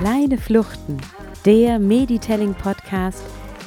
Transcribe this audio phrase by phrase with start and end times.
[0.00, 0.98] Kleine Fluchten,
[1.44, 3.22] der Meditelling Podcast,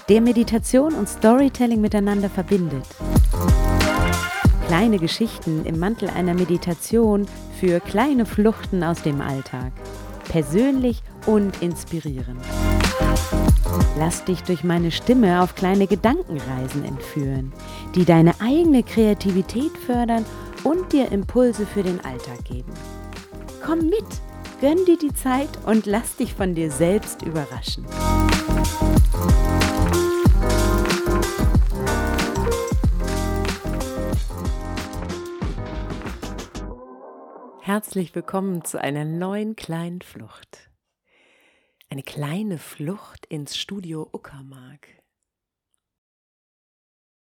[0.07, 2.85] der Meditation und Storytelling miteinander verbindet.
[4.67, 7.27] Kleine Geschichten im Mantel einer Meditation
[7.59, 9.71] für kleine Fluchten aus dem Alltag.
[10.29, 12.39] Persönlich und inspirierend.
[13.97, 17.51] Lass dich durch meine Stimme auf kleine Gedankenreisen entführen,
[17.95, 20.25] die deine eigene Kreativität fördern
[20.63, 22.71] und dir Impulse für den Alltag geben.
[23.65, 24.05] Komm mit,
[24.61, 27.85] gönn dir die Zeit und lass dich von dir selbst überraschen.
[37.61, 40.68] Herzlich willkommen zu einer neuen kleinen Flucht.
[41.91, 45.01] Eine kleine Flucht ins Studio Uckermark.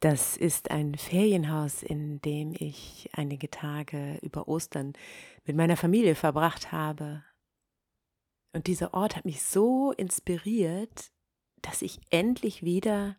[0.01, 4.91] Das ist ein Ferienhaus, in dem ich einige Tage über Ostern
[5.45, 7.23] mit meiner Familie verbracht habe.
[8.53, 11.13] Und dieser Ort hat mich so inspiriert,
[11.61, 13.15] dass ich endlich wieder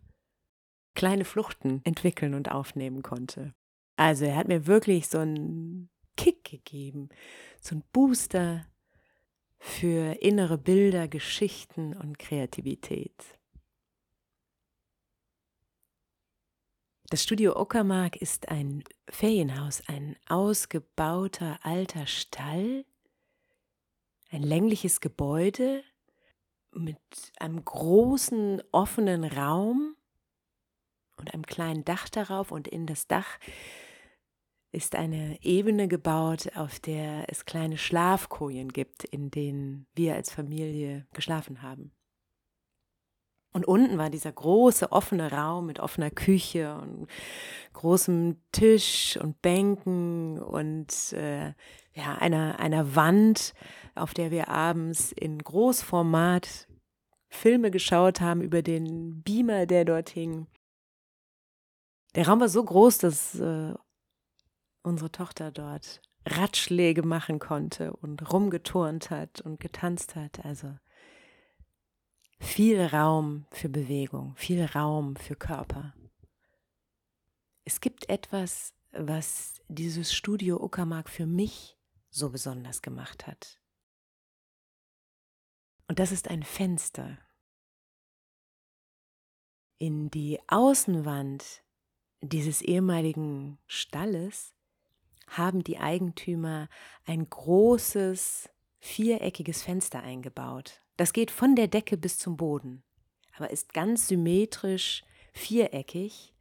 [0.94, 3.55] kleine Fluchten entwickeln und aufnehmen konnte.
[3.96, 7.08] Also er hat mir wirklich so einen Kick gegeben,
[7.58, 8.67] so ein Booster
[9.64, 13.14] für innere Bilder, Geschichten und Kreativität.
[17.10, 22.84] Das Studio Uckermark ist ein Ferienhaus, ein ausgebauter alter Stall,
[24.30, 25.84] ein längliches Gebäude
[26.72, 26.98] mit
[27.38, 29.94] einem großen offenen Raum
[31.18, 33.38] und einem kleinen Dach darauf und in das Dach
[34.73, 41.06] ist eine Ebene gebaut, auf der es kleine Schlafkojen gibt, in denen wir als Familie
[41.12, 41.92] geschlafen haben.
[43.53, 47.06] Und unten war dieser große offene Raum mit offener Küche und
[47.75, 51.53] großem Tisch und Bänken und äh,
[51.95, 53.52] ja, einer, einer Wand,
[53.95, 56.67] auf der wir abends in Großformat
[57.29, 60.46] Filme geschaut haben über den Beamer, der dort hing.
[62.14, 63.75] Der Raum war so groß, dass äh,
[64.83, 70.45] unsere Tochter dort Ratschläge machen konnte und rumgeturnt hat und getanzt hat.
[70.45, 70.77] Also
[72.39, 75.95] viel Raum für Bewegung, viel Raum für Körper.
[77.65, 81.79] Es gibt etwas, was dieses Studio Uckermark für mich
[82.11, 83.59] so besonders gemacht hat.
[85.89, 87.19] Und das ist ein Fenster.
[89.79, 91.64] In die Außenwand
[92.20, 94.55] dieses ehemaligen Stalles
[95.37, 96.69] haben die Eigentümer
[97.05, 98.48] ein großes
[98.79, 100.81] viereckiges Fenster eingebaut.
[100.97, 102.83] Das geht von der Decke bis zum Boden,
[103.37, 106.35] aber ist ganz symmetrisch viereckig,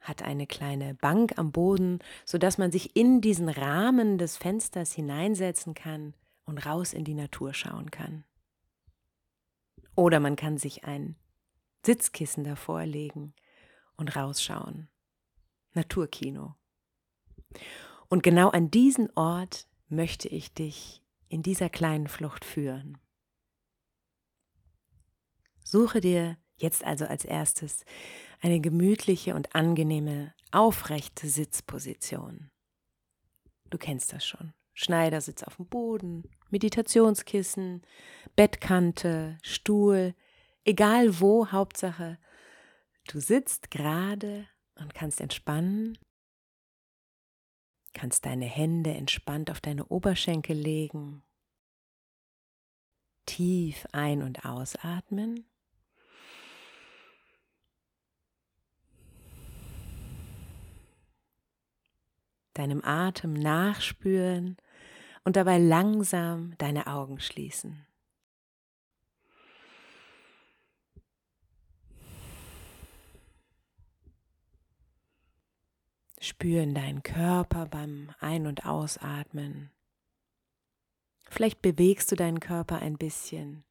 [0.00, 5.74] hat eine kleine Bank am Boden, sodass man sich in diesen Rahmen des Fensters hineinsetzen
[5.74, 8.24] kann und raus in die Natur schauen kann.
[9.94, 11.16] Oder man kann sich ein
[11.84, 13.34] Sitzkissen davor legen
[13.96, 14.88] und rausschauen.
[15.72, 16.56] Naturkino.
[18.08, 22.98] Und genau an diesen Ort möchte ich dich in dieser kleinen Flucht führen.
[25.64, 27.84] Suche dir jetzt also als erstes
[28.40, 32.50] eine gemütliche und angenehme, aufrechte Sitzposition.
[33.70, 34.52] Du kennst das schon.
[34.74, 37.82] Schneidersitz auf dem Boden, Meditationskissen,
[38.36, 40.14] Bettkante, Stuhl,
[40.64, 42.18] egal wo, Hauptsache,
[43.08, 45.96] du sitzt gerade und kannst entspannen
[47.94, 51.22] kannst deine Hände entspannt auf deine Oberschenkel legen,
[53.24, 55.46] tief ein- und ausatmen.
[62.52, 64.56] Deinem Atem nachspüren
[65.24, 67.84] und dabei langsam deine Augen schließen.
[76.24, 79.70] Spüren deinen Körper beim Ein- und Ausatmen.
[81.28, 83.62] Vielleicht bewegst du deinen Körper ein bisschen.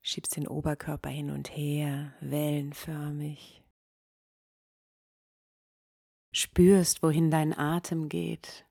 [0.00, 3.62] Schiebst den Oberkörper hin und her, wellenförmig.
[6.32, 8.66] Spürst, wohin dein Atem geht,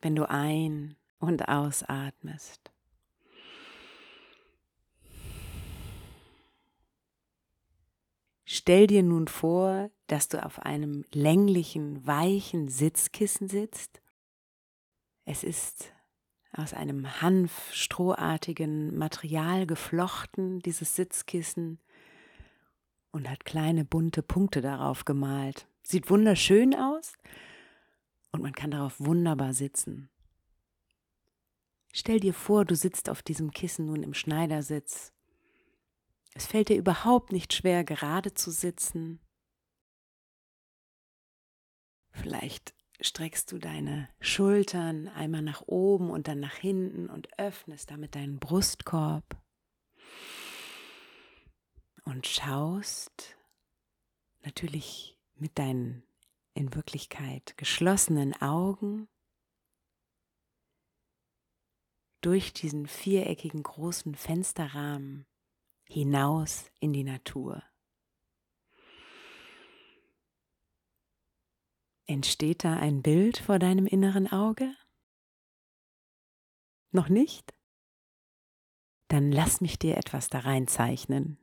[0.00, 2.72] wenn du ein- und ausatmest.
[8.52, 14.02] Stell dir nun vor, dass du auf einem länglichen, weichen Sitzkissen sitzt.
[15.24, 15.92] Es ist
[16.52, 21.78] aus einem hanfstrohartigen Material geflochten, dieses Sitzkissen,
[23.12, 25.68] und hat kleine bunte Punkte darauf gemalt.
[25.84, 27.12] Sieht wunderschön aus
[28.32, 30.10] und man kann darauf wunderbar sitzen.
[31.92, 35.12] Stell dir vor, du sitzt auf diesem Kissen nun im Schneidersitz.
[36.40, 39.20] Es fällt dir überhaupt nicht schwer, gerade zu sitzen.
[42.12, 48.14] Vielleicht streckst du deine Schultern einmal nach oben und dann nach hinten und öffnest damit
[48.14, 49.38] deinen Brustkorb
[52.06, 53.36] und schaust
[54.42, 56.02] natürlich mit deinen
[56.54, 59.10] in Wirklichkeit geschlossenen Augen
[62.22, 65.26] durch diesen viereckigen großen Fensterrahmen
[65.90, 67.64] hinaus in die Natur.
[72.06, 74.74] Entsteht da ein Bild vor deinem inneren Auge?
[76.92, 77.52] Noch nicht?
[79.08, 81.38] Dann lass mich dir etwas da reinzeichnen.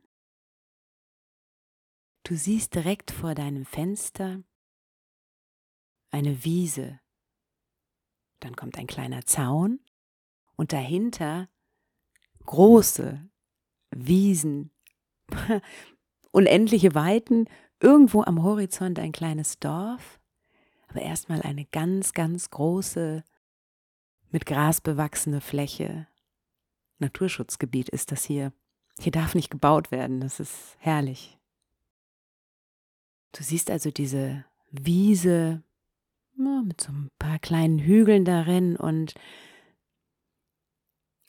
[2.22, 4.42] Du siehst direkt vor deinem Fenster
[6.10, 7.00] eine Wiese.
[8.40, 9.80] Dann kommt ein kleiner Zaun
[10.56, 11.50] und dahinter
[12.46, 13.28] große
[13.90, 14.70] Wiesen,
[16.30, 17.46] unendliche Weiten,
[17.80, 20.20] irgendwo am Horizont ein kleines Dorf,
[20.88, 23.24] aber erstmal eine ganz, ganz große,
[24.30, 26.06] mit Gras bewachsene Fläche.
[26.98, 28.52] Naturschutzgebiet ist das hier.
[29.00, 31.38] Hier darf nicht gebaut werden, das ist herrlich.
[33.32, 35.62] Du siehst also diese Wiese
[36.64, 39.14] mit so ein paar kleinen Hügeln darin und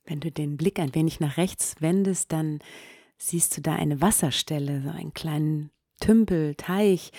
[0.09, 2.59] wenn du den Blick ein wenig nach rechts wendest, dann
[3.17, 7.11] siehst du da eine Wasserstelle, so einen kleinen Tümpel, Teich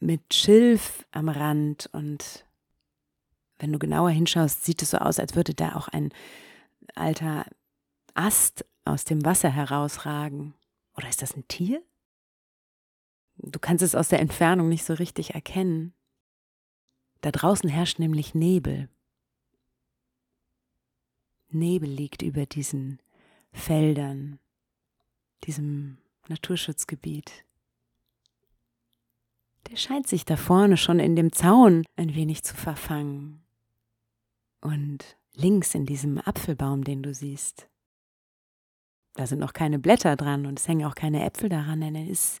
[0.00, 2.44] mit Schilf am Rand und
[3.58, 6.12] wenn du genauer hinschaust, sieht es so aus, als würde da auch ein
[6.94, 7.46] alter
[8.14, 10.54] Ast aus dem Wasser herausragen.
[10.96, 11.82] Oder ist das ein Tier?
[13.38, 15.92] Du kannst es aus der Entfernung nicht so richtig erkennen.
[17.20, 18.88] Da draußen herrscht nämlich Nebel.
[21.50, 23.00] Nebel liegt über diesen
[23.52, 24.38] Feldern,
[25.44, 25.98] diesem
[26.28, 27.44] Naturschutzgebiet.
[29.70, 33.42] Der scheint sich da vorne schon in dem Zaun ein wenig zu verfangen.
[34.60, 37.68] Und links in diesem Apfelbaum, den du siehst,
[39.14, 42.08] da sind noch keine Blätter dran und es hängen auch keine Äpfel daran, denn es
[42.08, 42.40] ist,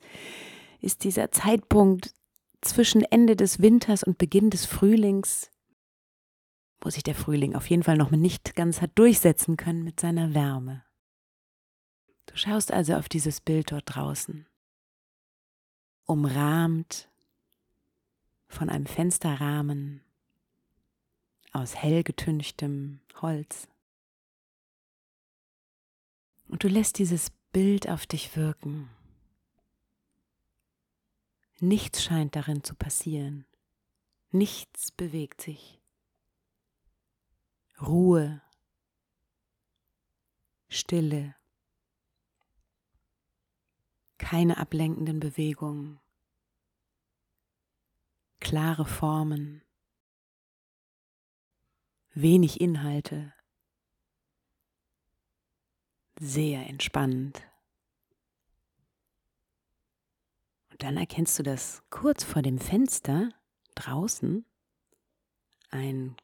[0.80, 2.14] ist dieser Zeitpunkt
[2.60, 5.50] zwischen Ende des Winters und Beginn des Frühlings,
[6.80, 10.34] wo sich der Frühling auf jeden Fall noch nicht ganz hat durchsetzen können mit seiner
[10.34, 10.84] Wärme.
[12.26, 14.46] Du schaust also auf dieses Bild dort draußen,
[16.04, 17.08] umrahmt
[18.48, 20.02] von einem Fensterrahmen
[21.52, 23.68] aus hell getünchtem Holz.
[26.48, 28.90] Und du lässt dieses Bild auf dich wirken.
[31.60, 33.44] Nichts scheint darin zu passieren.
[34.30, 35.77] Nichts bewegt sich.
[37.80, 38.42] Ruhe,
[40.68, 41.36] Stille,
[44.18, 46.00] keine ablenkenden Bewegungen,
[48.40, 49.62] klare Formen,
[52.14, 53.32] wenig Inhalte,
[56.18, 57.42] sehr entspannend.
[60.70, 63.30] Und dann erkennst du, dass kurz vor dem Fenster
[63.76, 64.44] draußen.
[65.70, 66.16] Ein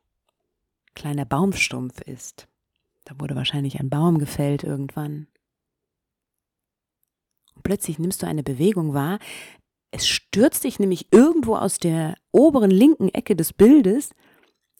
[0.94, 2.48] kleiner Baumstumpf ist.
[3.04, 5.26] Da wurde wahrscheinlich ein Baum gefällt irgendwann.
[7.54, 9.18] Und plötzlich nimmst du eine Bewegung wahr.
[9.90, 14.14] Es stürzt dich nämlich irgendwo aus der oberen linken Ecke des Bildes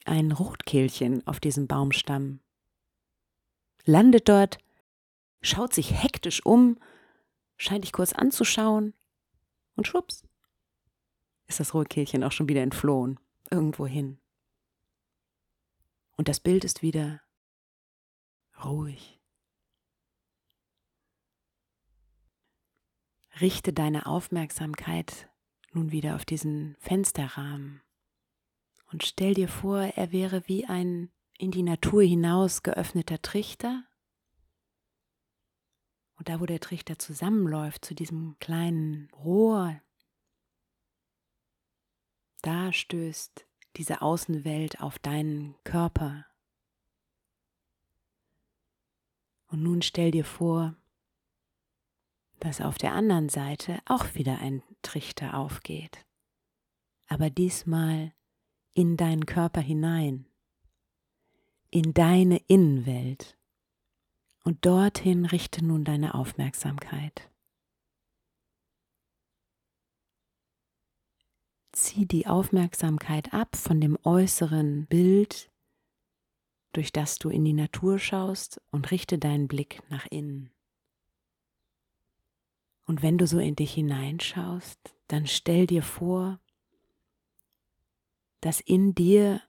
[0.05, 2.41] ein Rotkehlchen auf diesem Baumstamm.
[3.85, 4.59] Landet dort,
[5.41, 6.79] schaut sich hektisch um,
[7.57, 8.95] scheint dich kurz anzuschauen
[9.77, 10.25] und schwupps
[11.47, 14.19] ist das Rotkehlchen auch schon wieder entflohen, irgendwo hin.
[16.17, 17.21] Und das Bild ist wieder
[18.65, 19.21] ruhig.
[23.41, 25.29] Richte deine Aufmerksamkeit
[25.73, 27.85] nun wieder auf diesen Fensterrahmen
[28.95, 33.85] und stell dir vor, er wäre wie ein in die Natur hinaus geöffneter Trichter.
[36.15, 39.81] Und da, wo der Trichter zusammenläuft zu diesem kleinen Rohr,
[42.43, 43.45] da stößt
[43.77, 46.27] diese Außenwelt auf deinen Körper.
[49.49, 50.77] Und nun stell dir vor,
[52.41, 56.05] dass auf der anderen Seite auch wieder ein Trichter aufgeht,
[57.07, 58.13] aber diesmal
[58.75, 60.27] in deinen Körper hinein,
[61.71, 63.39] in deine Innenwelt.
[64.43, 67.31] Und dorthin richte nun deine Aufmerksamkeit.
[71.77, 75.51] Zieh die Aufmerksamkeit ab von dem äußeren Bild,
[76.73, 80.51] durch das du in die Natur schaust und richte deinen Blick nach innen.
[82.87, 86.41] Und wenn du so in dich hineinschaust, dann stell dir vor,
[88.41, 89.41] dass in dir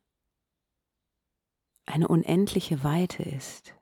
[1.85, 3.75] eine unendliche Weite ist,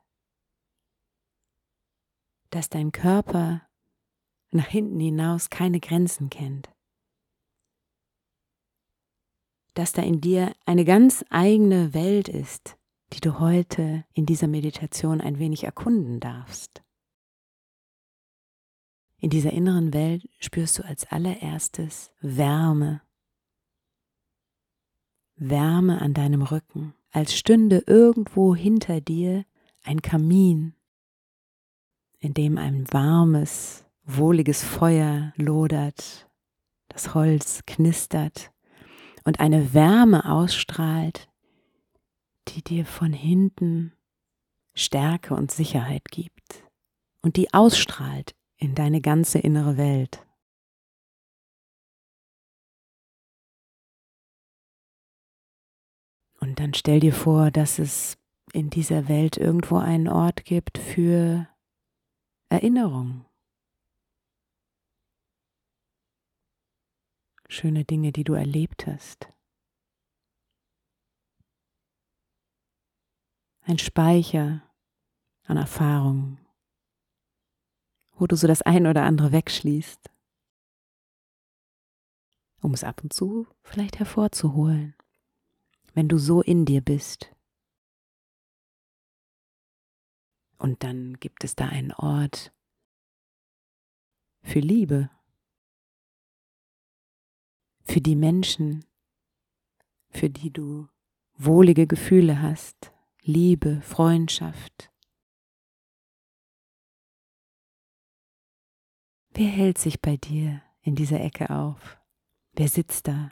[2.50, 3.68] dass dein Körper
[4.52, 6.73] nach hinten hinaus keine Grenzen kennt,
[9.74, 12.78] dass da in dir eine ganz eigene Welt ist,
[13.14, 16.84] die du heute in dieser Meditation ein wenig erkunden darfst.
[19.20, 23.02] In dieser inneren Welt spürst du als allererstes Wärme.
[25.36, 29.46] Wärme an deinem Rücken, als stünde irgendwo hinter dir
[29.84, 30.76] ein Kamin,
[32.20, 36.30] in dem ein warmes, wohliges Feuer lodert,
[36.90, 38.53] das Holz knistert
[39.24, 41.30] und eine Wärme ausstrahlt,
[42.50, 43.94] die dir von hinten
[44.76, 46.64] Stärke und Sicherheit gibt
[47.22, 50.26] und die ausstrahlt in deine ganze innere Welt.
[56.40, 58.18] Und dann stell dir vor, dass es
[58.52, 61.48] in dieser Welt irgendwo einen Ort gibt für
[62.50, 63.26] Erinnerung.
[67.54, 69.28] Schöne Dinge, die du erlebt hast.
[73.62, 74.64] Ein Speicher
[75.44, 76.44] an Erfahrungen
[78.16, 80.10] wo du so das ein oder andere wegschließt,
[82.62, 84.96] um es ab und zu vielleicht hervorzuholen,
[85.94, 87.36] wenn du so in dir bist.
[90.58, 92.54] Und dann gibt es da einen Ort
[94.44, 95.10] für Liebe,
[97.84, 98.86] für die Menschen,
[100.10, 100.88] für die du
[101.36, 104.94] wohlige Gefühle hast, Liebe, Freundschaft,
[109.36, 111.98] Wer hält sich bei dir in dieser Ecke auf?
[112.52, 113.32] Wer sitzt da?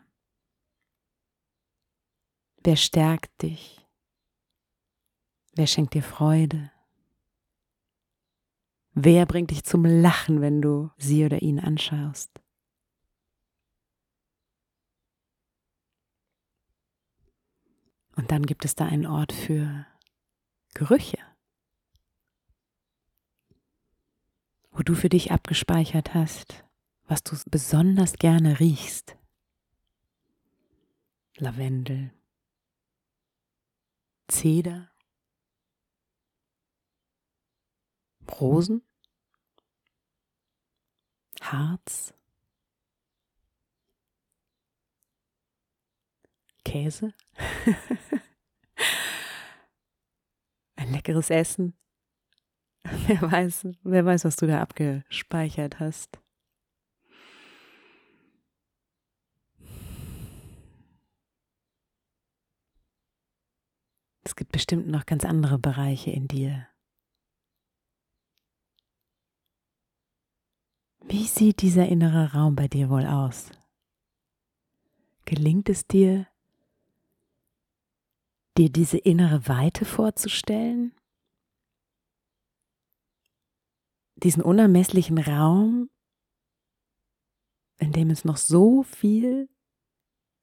[2.64, 3.88] Wer stärkt dich?
[5.54, 6.72] Wer schenkt dir Freude?
[8.94, 12.41] Wer bringt dich zum Lachen, wenn du sie oder ihn anschaust?
[18.16, 19.86] Und dann gibt es da einen Ort für
[20.74, 21.18] Gerüche.
[24.72, 26.64] wo du für dich abgespeichert hast,
[27.08, 29.18] was du besonders gerne riechst.
[31.38, 32.12] Lavendel,
[34.28, 34.90] Zeder,
[38.40, 38.82] Rosen,
[41.42, 42.14] Harz,
[46.64, 47.14] Käse,
[50.76, 51.76] ein leckeres Essen,
[53.08, 56.20] Wer weiß, wer weiß, was du da abgespeichert hast.
[64.24, 66.68] Es gibt bestimmt noch ganz andere Bereiche in dir.
[71.04, 73.52] Wie sieht dieser innere Raum bei dir wohl aus?
[75.26, 76.28] Gelingt es dir,
[78.58, 80.94] dir diese innere Weite vorzustellen?
[84.24, 85.90] diesen unermesslichen Raum,
[87.78, 89.50] in dem es noch so viel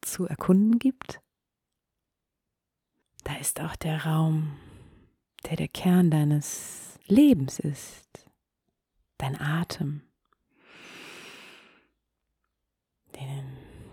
[0.00, 1.20] zu erkunden gibt.
[3.24, 4.56] Da ist auch der Raum,
[5.48, 8.28] der der Kern deines Lebens ist,
[9.18, 10.02] dein Atem,
[13.14, 13.44] den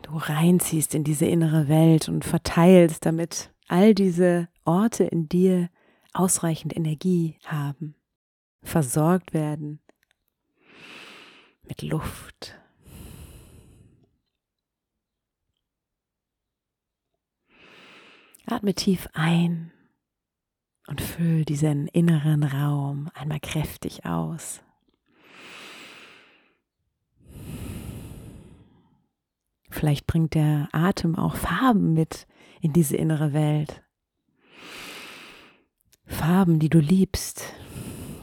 [0.02, 5.70] du reinziehst in diese innere Welt und verteilst, damit all diese Orte in dir
[6.14, 7.96] ausreichend Energie haben
[8.66, 9.80] versorgt werden
[11.64, 12.60] mit Luft.
[18.48, 19.72] Atme tief ein
[20.88, 24.62] und füll diesen inneren Raum einmal kräftig aus.
[29.72, 32.28] Vielleicht bringt der Atem auch Farben mit
[32.66, 33.84] in diese innere Welt.
[36.08, 37.54] Farben, die du liebst,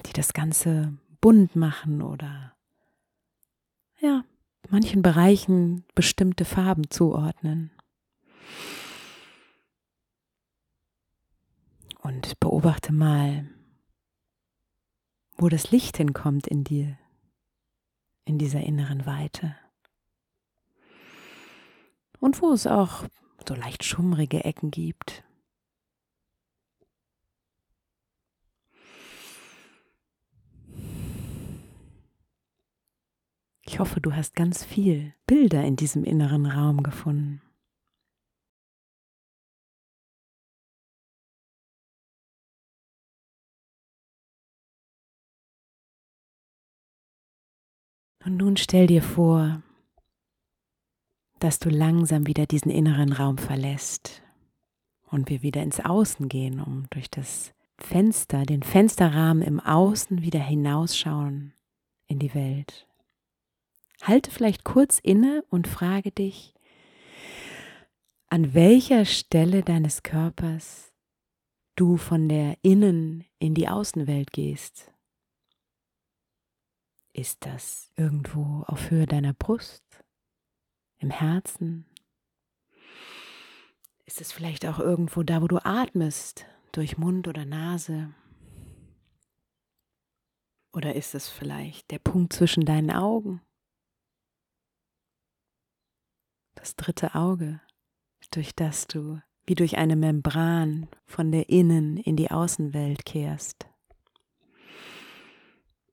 [0.07, 2.53] die das Ganze bunt machen oder
[4.01, 4.25] ja,
[4.69, 7.71] manchen Bereichen bestimmte Farben zuordnen.
[12.01, 13.49] Und beobachte mal,
[15.37, 16.99] wo das Licht hinkommt in dir,
[18.25, 19.55] in dieser inneren Weite.
[22.23, 23.05] und wo es auch
[23.49, 25.25] so leicht schummrige Ecken gibt.
[33.65, 37.41] Ich hoffe, du hast ganz viel Bilder in diesem inneren Raum gefunden.
[48.25, 49.63] Und nun stell dir vor,
[51.43, 54.23] dass du langsam wieder diesen inneren Raum verlässt
[55.11, 60.39] und wir wieder ins Außen gehen, um durch das Fenster, den Fensterrahmen im Außen wieder
[60.39, 61.53] hinausschauen
[62.07, 62.87] in die Welt.
[64.03, 66.55] Halte vielleicht kurz inne und frage dich,
[68.29, 70.93] an welcher Stelle deines Körpers
[71.75, 74.93] du von der Innen in die Außenwelt gehst.
[77.13, 79.83] Ist das irgendwo auf Höhe deiner Brust?
[81.03, 81.85] Im Herzen?
[84.07, 88.15] Ist es vielleicht auch irgendwo da, wo du atmest, durch Mund oder Nase?
[90.73, 93.43] Oder ist es vielleicht der Punkt zwischen deinen Augen?
[96.55, 97.61] Das dritte Auge,
[98.31, 103.69] durch das du wie durch eine Membran von der Innen in die Außenwelt kehrst.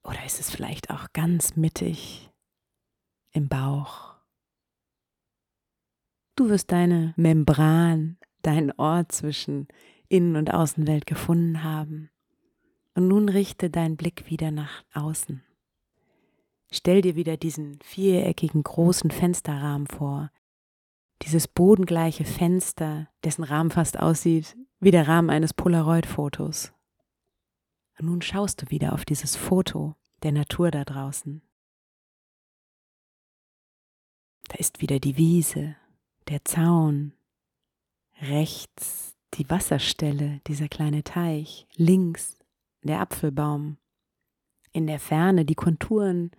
[0.04, 2.30] Oder ist es vielleicht auch ganz mittig
[3.32, 4.09] im Bauch?
[6.40, 9.68] Du wirst deine Membran, deinen Ort zwischen
[10.08, 12.12] Innen- und Außenwelt gefunden haben.
[12.94, 15.44] Und nun richte deinen Blick wieder nach außen.
[16.72, 20.32] Stell dir wieder diesen viereckigen großen Fensterrahmen vor.
[21.24, 26.72] Dieses bodengleiche Fenster, dessen Rahmen fast aussieht wie der Rahmen eines Polaroid-Fotos.
[28.00, 31.42] Und nun schaust du wieder auf dieses Foto der Natur da draußen.
[34.48, 35.76] Da ist wieder die Wiese,
[36.30, 37.14] der Zaun,
[38.22, 42.38] rechts die Wasserstelle, dieser kleine Teich, links
[42.84, 43.78] der Apfelbaum,
[44.72, 46.32] in der Ferne die Konturen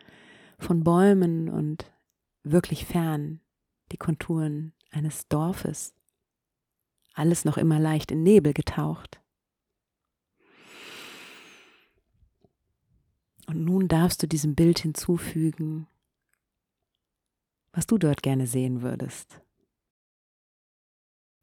[0.58, 1.90] von Bäumen und
[2.44, 3.40] wirklich fern
[3.90, 5.94] die Konturen eines Dorfes,
[7.14, 9.20] alles noch immer leicht in Nebel getaucht.
[13.46, 15.88] Und nun darfst du diesem Bild hinzufügen,
[17.72, 19.40] was du dort gerne sehen würdest.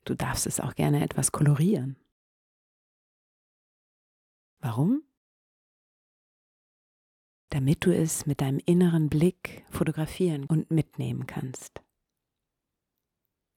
[0.08, 1.98] Du darfst es auch gerne etwas kolorieren.
[4.62, 5.04] Warum?
[7.50, 11.82] Damit du es mit deinem inneren Blick fotografieren und mitnehmen kannst.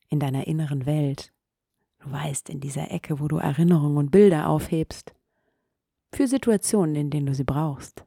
[0.08, 1.32] In deiner inneren Welt.
[2.00, 5.14] Du weißt, in dieser Ecke, wo du Erinnerungen und Bilder aufhebst.
[6.12, 8.04] Für Situationen, in denen du sie brauchst.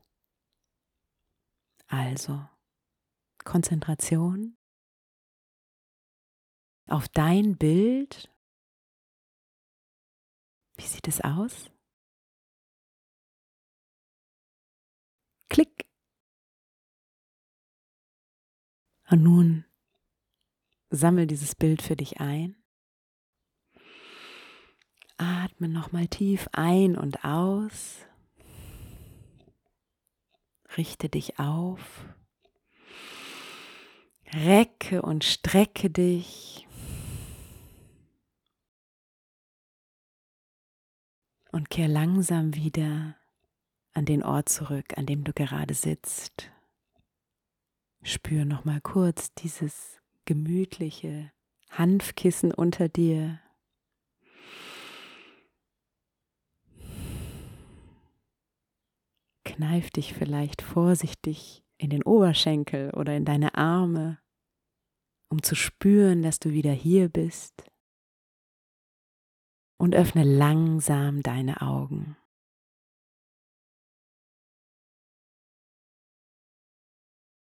[1.88, 2.46] Also,
[3.46, 4.58] Konzentration
[6.88, 8.30] auf dein Bild.
[10.76, 11.70] Wie sieht es aus?
[15.50, 15.86] Klick.
[19.10, 19.66] Und nun
[20.90, 22.56] sammel dieses Bild für dich ein.
[25.18, 28.00] Atme nochmal tief ein und aus.
[30.76, 32.06] Richte dich auf.
[34.34, 36.68] Recke und strecke dich.
[41.54, 43.16] Und kehr langsam wieder
[43.94, 46.52] an den Ort zurück, an dem du gerade sitzt.
[48.02, 51.32] Spür noch mal kurz dieses gemütliche
[51.70, 53.40] Hanfkissen unter dir.
[59.46, 64.18] Kneif dich vielleicht vorsichtig in den Oberschenkel oder in deine Arme,
[65.30, 67.64] um zu spüren, dass du wieder hier bist.
[69.78, 72.16] Und öffne langsam deine Augen.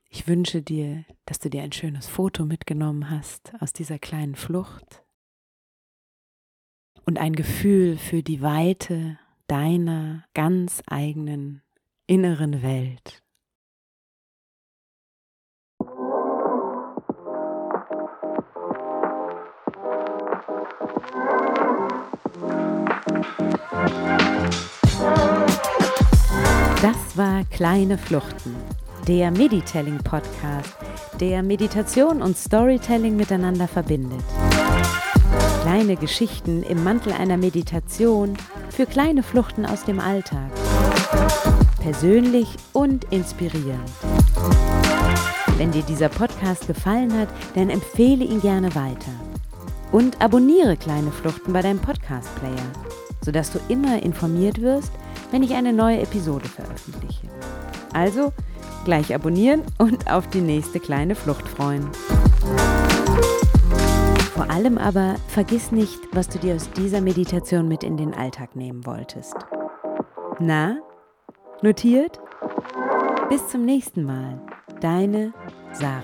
[0.09, 5.03] Ich wünsche dir, dass du dir ein schönes Foto mitgenommen hast aus dieser kleinen Flucht
[7.05, 11.61] und ein Gefühl für die Weite deiner ganz eigenen
[12.07, 13.23] inneren Welt.
[26.81, 28.55] Das war Kleine Fluchten,
[29.07, 30.75] der Meditelling Podcast,
[31.19, 34.23] der Meditation und Storytelling miteinander verbindet.
[35.61, 38.37] Kleine Geschichten im Mantel einer Meditation
[38.69, 40.51] für kleine Fluchten aus dem Alltag
[41.83, 43.91] persönlich und inspirierend.
[45.57, 49.11] Wenn dir dieser Podcast gefallen hat, dann empfehle ihn gerne weiter.
[49.91, 52.71] Und abonniere kleine Fluchten bei deinem Podcast-Player,
[53.23, 54.91] sodass du immer informiert wirst,
[55.31, 57.27] wenn ich eine neue Episode veröffentliche.
[57.93, 58.33] Also
[58.85, 61.89] gleich abonnieren und auf die nächste kleine Flucht freuen.
[64.33, 68.55] Vor allem aber vergiss nicht, was du dir aus dieser Meditation mit in den Alltag
[68.55, 69.35] nehmen wolltest.
[70.39, 70.77] Na,
[71.61, 72.19] notiert?
[73.29, 74.41] Bis zum nächsten Mal.
[74.81, 75.33] Deine
[75.71, 76.01] Sarah.